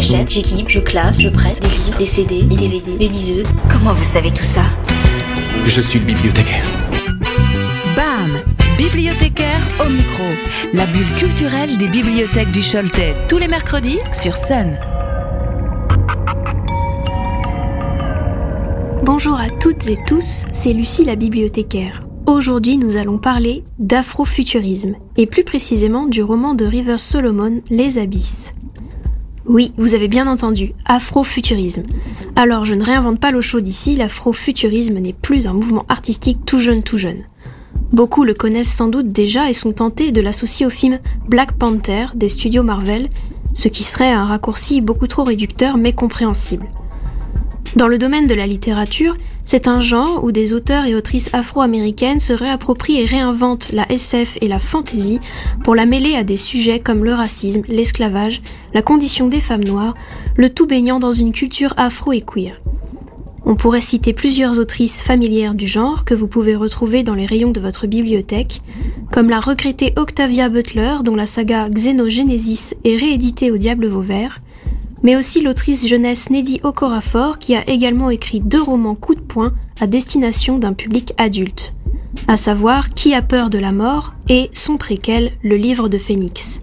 J'achète, 0.00 0.30
j'équipe, 0.30 0.68
je 0.68 0.78
classe, 0.78 1.20
je 1.20 1.28
prête 1.28 1.60
des 1.60 1.68
livres, 1.70 1.98
des 1.98 2.06
CD, 2.06 2.42
des 2.44 2.54
DVD, 2.54 2.96
des 2.98 3.08
liseuses. 3.08 3.50
Comment 3.68 3.92
vous 3.92 4.04
savez 4.04 4.30
tout 4.30 4.44
ça? 4.44 4.62
Je 5.66 5.80
suis 5.80 5.98
le 5.98 6.04
bibliothécaire. 6.04 6.64
BAM 7.96 8.40
Bibliothécaire 8.76 9.58
au 9.84 9.88
micro. 9.90 10.22
La 10.72 10.86
bulle 10.86 11.12
culturelle 11.16 11.76
des 11.78 11.88
bibliothèques 11.88 12.52
du 12.52 12.60
Choletais. 12.60 13.16
Tous 13.28 13.38
les 13.38 13.48
mercredis 13.48 13.98
sur 14.12 14.36
Sun. 14.36 14.78
Bonjour 19.02 19.40
à 19.40 19.50
toutes 19.50 19.88
et 19.88 19.98
tous, 20.06 20.44
c'est 20.52 20.74
Lucie 20.74 21.06
la 21.06 21.16
bibliothécaire. 21.16 22.04
Aujourd'hui, 22.28 22.76
nous 22.76 22.96
allons 22.96 23.18
parler 23.18 23.64
d'afrofuturisme, 23.80 24.94
et 25.16 25.26
plus 25.26 25.42
précisément 25.42 26.06
du 26.06 26.22
roman 26.22 26.54
de 26.54 26.66
Rivers 26.66 27.00
Solomon, 27.00 27.54
Les 27.68 27.98
Abysses. 27.98 28.54
Oui, 29.48 29.72
vous 29.78 29.94
avez 29.94 30.08
bien 30.08 30.26
entendu, 30.26 30.74
afrofuturisme. 30.84 31.84
Alors, 32.36 32.66
je 32.66 32.74
ne 32.74 32.84
réinvente 32.84 33.18
pas 33.18 33.30
l'eau 33.30 33.40
chaude 33.40 33.66
ici, 33.66 33.96
l'afrofuturisme 33.96 34.98
n'est 34.98 35.14
plus 35.14 35.46
un 35.46 35.54
mouvement 35.54 35.86
artistique 35.88 36.44
tout 36.44 36.60
jeune 36.60 36.82
tout 36.82 36.98
jeune. 36.98 37.24
Beaucoup 37.92 38.24
le 38.24 38.34
connaissent 38.34 38.74
sans 38.74 38.88
doute 38.88 39.08
déjà 39.08 39.48
et 39.48 39.54
sont 39.54 39.72
tentés 39.72 40.12
de 40.12 40.20
l'associer 40.20 40.66
au 40.66 40.70
film 40.70 40.98
Black 41.28 41.52
Panther 41.52 42.06
des 42.14 42.28
studios 42.28 42.62
Marvel, 42.62 43.08
ce 43.54 43.68
qui 43.68 43.84
serait 43.84 44.12
un 44.12 44.26
raccourci 44.26 44.82
beaucoup 44.82 45.06
trop 45.06 45.24
réducteur 45.24 45.78
mais 45.78 45.94
compréhensible. 45.94 46.66
Dans 47.74 47.88
le 47.88 47.96
domaine 47.96 48.26
de 48.26 48.34
la 48.34 48.46
littérature, 48.46 49.14
c'est 49.50 49.66
un 49.66 49.80
genre 49.80 50.24
où 50.24 50.30
des 50.30 50.52
auteurs 50.52 50.84
et 50.84 50.94
autrices 50.94 51.30
afro-américaines 51.32 52.20
se 52.20 52.34
réapproprient 52.34 53.00
et 53.00 53.06
réinventent 53.06 53.72
la 53.72 53.90
SF 53.90 54.36
et 54.42 54.46
la 54.46 54.58
fantasy 54.58 55.20
pour 55.64 55.74
la 55.74 55.86
mêler 55.86 56.16
à 56.16 56.22
des 56.22 56.36
sujets 56.36 56.80
comme 56.80 57.02
le 57.02 57.14
racisme, 57.14 57.62
l'esclavage, 57.66 58.42
la 58.74 58.82
condition 58.82 59.26
des 59.26 59.40
femmes 59.40 59.64
noires, 59.64 59.94
le 60.36 60.50
tout 60.50 60.66
baignant 60.66 60.98
dans 60.98 61.12
une 61.12 61.32
culture 61.32 61.72
afro 61.78 62.12
et 62.12 62.20
queer. 62.20 62.60
On 63.46 63.54
pourrait 63.54 63.80
citer 63.80 64.12
plusieurs 64.12 64.58
autrices 64.58 65.00
familières 65.00 65.54
du 65.54 65.66
genre 65.66 66.04
que 66.04 66.12
vous 66.12 66.26
pouvez 66.26 66.54
retrouver 66.54 67.02
dans 67.02 67.14
les 67.14 67.24
rayons 67.24 67.50
de 67.50 67.60
votre 67.60 67.86
bibliothèque, 67.86 68.60
comme 69.10 69.30
la 69.30 69.40
regrettée 69.40 69.94
Octavia 69.96 70.50
Butler 70.50 70.96
dont 71.02 71.16
la 71.16 71.24
saga 71.24 71.70
Xenogenesis 71.70 72.74
est 72.84 72.96
rééditée 72.96 73.50
au 73.50 73.56
Diable 73.56 73.86
Vauvert, 73.86 74.42
mais 75.02 75.16
aussi 75.16 75.40
l'autrice 75.40 75.86
jeunesse 75.86 76.30
Neddy 76.30 76.60
Okorafor 76.62 77.38
qui 77.38 77.54
a 77.54 77.68
également 77.68 78.10
écrit 78.10 78.40
deux 78.40 78.62
romans 78.62 78.94
coup 78.94 79.14
de 79.14 79.20
poing 79.20 79.52
à 79.80 79.86
destination 79.86 80.58
d'un 80.58 80.72
public 80.72 81.12
adulte, 81.18 81.74
à 82.26 82.36
savoir 82.36 82.90
Qui 82.90 83.14
a 83.14 83.22
peur 83.22 83.50
de 83.50 83.58
la 83.58 83.72
mort 83.72 84.14
et 84.28 84.50
son 84.52 84.76
préquel 84.76 85.32
Le 85.42 85.56
livre 85.56 85.88
de 85.88 85.98
Phénix. 85.98 86.62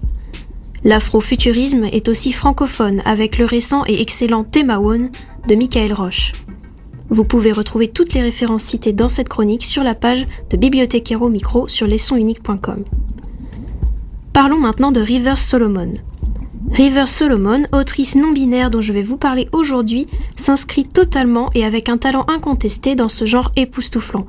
L'afrofuturisme 0.83 1.85
est 1.85 2.09
aussi 2.09 2.31
francophone 2.31 3.01
avec 3.05 3.37
le 3.37 3.45
récent 3.45 3.83
et 3.87 4.01
excellent 4.01 4.43
Thémaon 4.43 5.09
de 5.47 5.55
Michael 5.55 5.93
Roche. 5.93 6.33
Vous 7.09 7.23
pouvez 7.23 7.51
retrouver 7.51 7.87
toutes 7.87 8.13
les 8.13 8.21
références 8.21 8.63
citées 8.63 8.93
dans 8.93 9.09
cette 9.09 9.29
chronique 9.29 9.63
sur 9.63 9.83
la 9.83 9.93
page 9.93 10.27
de 10.49 10.57
Bibliothécaire 10.57 11.23
micro 11.29 11.67
sur 11.67 11.87
lesonsuniques.com. 11.87 12.83
Parlons 14.33 14.59
maintenant 14.59 14.91
de 14.91 15.01
Rivers 15.01 15.37
Solomon. 15.37 15.91
River 16.71 17.05
Solomon, 17.07 17.63
autrice 17.71 18.15
non 18.15 18.31
binaire 18.31 18.69
dont 18.69 18.81
je 18.81 18.91
vais 18.91 19.03
vous 19.03 19.17
parler 19.17 19.47
aujourd'hui, 19.51 20.07
s'inscrit 20.35 20.85
totalement 20.85 21.49
et 21.53 21.63
avec 21.63 21.89
un 21.89 21.97
talent 21.97 22.25
incontesté 22.27 22.95
dans 22.95 23.09
ce 23.09 23.25
genre 23.25 23.51
époustouflant. 23.55 24.25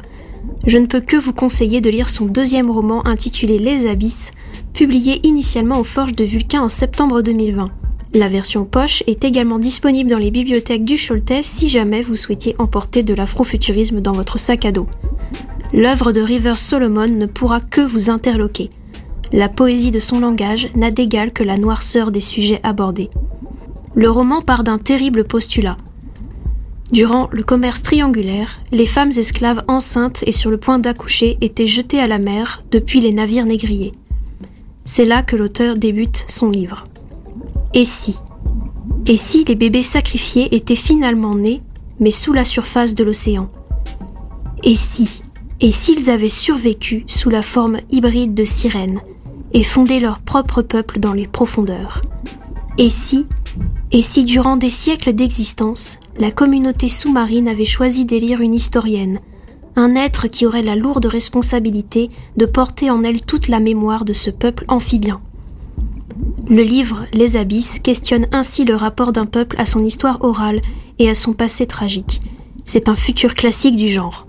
Je 0.67 0.79
ne 0.79 0.87
peux 0.87 1.01
que 1.01 1.17
vous 1.17 1.33
conseiller 1.33 1.81
de 1.81 1.91
lire 1.91 2.09
son 2.09 2.27
deuxième 2.27 2.71
roman 2.71 3.07
intitulé 3.07 3.59
Les 3.59 3.89
Abysses, 3.89 4.33
publié 4.75 5.27
initialement 5.27 5.81
aux 5.81 5.85
Forges 5.85 6.15
de 6.15 6.25
Vulcain 6.25 6.63
en 6.63 6.69
septembre 6.69 7.23
2020. 7.23 7.71
La 8.15 8.29
version 8.29 8.65
poche 8.65 9.03
est 9.07 9.25
également 9.25 9.59
disponible 9.59 10.11
dans 10.11 10.19
les 10.19 10.31
bibliothèques 10.31 10.85
du 10.85 10.97
Choletais 10.97 11.43
si 11.43 11.69
jamais 11.69 12.03
vous 12.03 12.17
souhaitiez 12.17 12.55
emporter 12.59 13.03
de 13.03 13.15
l'afrofuturisme 13.15 14.01
dans 14.01 14.13
votre 14.13 14.39
sac 14.39 14.65
à 14.65 14.73
dos. 14.73 14.87
L'œuvre 15.73 16.13
de 16.13 16.21
River 16.21 16.55
Solomon 16.57 17.09
ne 17.09 17.27
pourra 17.27 17.61
que 17.61 17.81
vous 17.81 18.09
interloquer. 18.09 18.71
La 19.33 19.49
poésie 19.49 19.91
de 19.91 19.99
son 19.99 20.21
langage 20.21 20.69
n'a 20.75 20.91
d'égal 20.91 21.33
que 21.33 21.43
la 21.43 21.59
noirceur 21.59 22.13
des 22.13 22.21
sujets 22.21 22.61
abordés. 22.63 23.11
Le 23.95 24.09
roman 24.09 24.41
part 24.41 24.63
d'un 24.63 24.79
terrible 24.79 25.25
postulat. 25.25 25.77
Durant 26.93 27.29
le 27.33 27.43
commerce 27.43 27.83
triangulaire, 27.83 28.59
les 28.71 28.87
femmes 28.87 29.11
esclaves 29.17 29.65
enceintes 29.67 30.23
et 30.27 30.33
sur 30.33 30.51
le 30.51 30.59
point 30.59 30.79
d'accoucher 30.79 31.37
étaient 31.41 31.67
jetées 31.67 31.99
à 31.99 32.07
la 32.07 32.19
mer 32.19 32.63
depuis 32.71 33.01
les 33.01 33.13
navires 33.13 33.47
négriers. 33.47 33.95
C'est 34.85 35.05
là 35.05 35.25
que 35.25 35.35
l'auteur 35.35 35.77
débute 35.77 36.25
son 36.29 36.49
livre. 36.49 36.87
Et 37.75 37.85
si? 37.85 38.17
Et 39.07 39.17
si 39.17 39.45
les 39.45 39.57
bébés 39.57 39.83
sacrifiés 39.83 40.55
étaient 40.55 40.77
finalement 40.77 41.35
nés, 41.35 41.61
mais 41.99 42.13
sous 42.13 42.33
la 42.33 42.45
surface 42.45 42.95
de 42.95 43.03
l'océan? 43.03 43.51
Et 44.63 44.77
si? 44.77 45.23
Et 45.61 45.73
s'ils 45.73 46.11
avaient 46.11 46.29
survécu 46.29 47.03
sous 47.09 47.31
la 47.31 47.43
forme 47.43 47.79
hybride 47.91 48.35
de 48.35 48.45
sirènes? 48.45 49.01
Et 49.53 49.63
fonder 49.63 50.01
leur 50.01 50.21
propre 50.21 50.63
peuple 50.63 50.99
dans 50.99 51.13
les 51.13 51.27
profondeurs. 51.27 52.03
Et 52.79 52.89
si, 52.89 53.27
et 53.93 54.03
si 54.03 54.25
durant 54.25 54.57
des 54.57 54.71
siècles 54.71 55.15
d'existence, 55.15 55.99
la 56.19 56.31
communauté 56.31 56.89
sous-marine 56.89 57.49
avait 57.49 57.65
choisi 57.65 58.05
d'élire 58.05 58.41
une 58.41 58.55
historienne, 58.55 59.21
un 59.77 59.95
être 59.95 60.29
qui 60.29 60.47
aurait 60.47 60.63
la 60.63 60.75
lourde 60.75 61.07
responsabilité 61.07 62.11
de 62.37 62.47
porter 62.47 62.91
en 62.91 63.03
elle 63.03 63.21
toute 63.21 63.49
la 63.49 63.61
mémoire 63.61 64.05
de 64.05 64.13
ce 64.13 64.31
peuple 64.31 64.65
amphibien. 64.69 65.21
Le 66.49 66.63
livre 66.63 67.07
Les 67.13 67.37
Abysses 67.37 67.81
questionne 67.81 68.27
ainsi 68.33 68.65
le 68.65 68.75
rapport 68.75 69.13
d'un 69.13 69.27
peuple 69.27 69.57
à 69.59 69.67
son 69.67 69.85
histoire 69.85 70.23
orale 70.23 70.61
et 70.99 71.11
à 71.11 71.15
son 71.15 71.33
passé 71.33 71.67
tragique. 71.67 72.21
C'est 72.65 72.89
un 72.89 72.95
futur 72.95 73.35
classique 73.35 73.77
du 73.77 73.89
genre. 73.89 74.27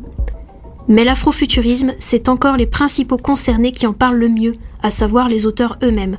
Mais 0.87 1.03
l'afrofuturisme, 1.03 1.93
c'est 1.97 2.29
encore 2.29 2.57
les 2.57 2.65
principaux 2.65 3.17
concernés 3.17 3.71
qui 3.71 3.85
en 3.87 3.93
parlent 3.93 4.17
le 4.17 4.29
mieux, 4.29 4.55
à 4.81 4.89
savoir 4.89 5.27
les 5.27 5.45
auteurs 5.45 5.77
eux-mêmes. 5.83 6.17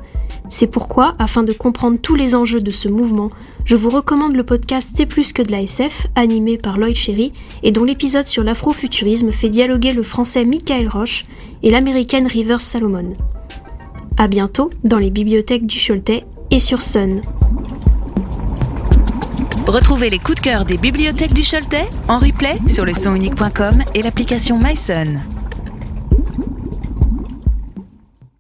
C'est 0.51 0.71
pourquoi, 0.71 1.15
afin 1.19 1.43
de 1.43 1.53
comprendre 1.53 1.99
tous 2.01 2.15
les 2.15 2.35
enjeux 2.35 2.61
de 2.61 2.71
ce 2.71 2.89
mouvement, 2.89 3.31
je 3.65 3.77
vous 3.77 3.89
recommande 3.89 4.35
le 4.35 4.45
podcast 4.45 4.93
C'est 4.95 5.07
plus 5.07 5.33
que 5.33 5.43
de 5.43 5.53
la 5.53 5.63
SF, 5.63 6.07
animé 6.15 6.59
par 6.59 6.79
Lloyd 6.79 6.97
Cherry, 6.97 7.33
et 7.63 7.73
dont 7.73 7.85
l'épisode 7.85 8.27
sur 8.27 8.45
l'afrofuturisme 8.45 9.31
fait 9.31 9.49
dialoguer 9.49 9.93
le 9.93 10.03
français 10.03 10.45
Michael 10.45 10.89
Roche 10.89 11.25
et 11.63 11.71
l'américaine 11.71 12.27
Rivers 12.27 12.61
Salomon. 12.61 13.17
A 14.17 14.27
bientôt 14.27 14.71
dans 14.85 14.99
les 14.99 15.11
bibliothèques 15.11 15.67
du 15.67 15.79
Choletais 15.79 16.25
et 16.51 16.59
sur 16.59 16.83
Sun. 16.83 17.23
Retrouvez 19.69 20.09
les 20.09 20.19
coups 20.19 20.37
de 20.37 20.41
cœur 20.41 20.65
des 20.65 20.79
bibliothèques 20.79 21.35
du 21.35 21.43
Choletais 21.43 21.91
en 22.09 22.17
replay 22.17 22.57
sur 22.67 22.87
le 22.87 22.95
sonunique.com 22.95 23.83
et 23.95 24.01
l'application 24.01 24.59
MySun. 24.59 25.21